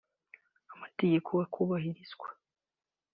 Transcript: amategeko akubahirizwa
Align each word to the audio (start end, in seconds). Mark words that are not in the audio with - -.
amategeko 0.73 1.31
akubahirizwa 1.45 2.27